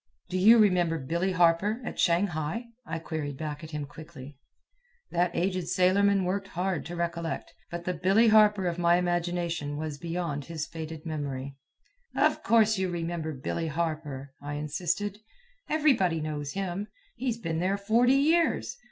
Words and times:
"Do 0.29 0.37
you 0.39 0.57
remember 0.57 0.97
Billy 0.97 1.33
Harper, 1.33 1.79
at 1.85 1.99
Shanghai?" 1.99 2.69
I 2.87 2.97
queried 2.97 3.37
back 3.37 3.63
at 3.63 3.69
him 3.69 3.85
quickly. 3.85 4.35
That 5.11 5.29
aged 5.35 5.67
sailorman 5.67 6.23
worked 6.23 6.47
hard 6.47 6.87
to 6.87 6.95
recollect, 6.95 7.53
but 7.69 7.85
the 7.85 7.93
Billy 7.93 8.29
Harper 8.29 8.65
of 8.65 8.79
my 8.79 8.95
imagination 8.95 9.77
was 9.77 9.99
beyond 9.99 10.45
his 10.45 10.65
faded 10.65 11.05
memory. 11.05 11.55
"Of 12.15 12.41
course 12.41 12.79
you 12.79 12.89
remember 12.89 13.31
Billy 13.31 13.67
Harper," 13.67 14.33
I 14.41 14.55
insisted. 14.55 15.19
"Everybody 15.69 16.19
knows 16.19 16.53
him. 16.53 16.87
He's 17.15 17.37
been 17.37 17.59
there 17.59 17.77
forty 17.77 18.15
years. 18.15 18.77